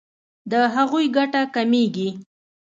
[0.51, 2.09] د هغوی ګټه کمیږي.